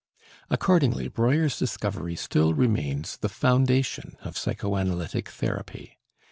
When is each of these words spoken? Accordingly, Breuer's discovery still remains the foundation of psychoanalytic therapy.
Accordingly, 0.49 1.09
Breuer's 1.09 1.59
discovery 1.59 2.15
still 2.15 2.55
remains 2.55 3.17
the 3.17 3.29
foundation 3.29 4.17
of 4.21 4.35
psychoanalytic 4.35 5.29
therapy. 5.29 5.99